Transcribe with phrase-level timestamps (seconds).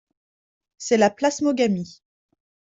[0.79, 2.01] C’est la plasmogamie.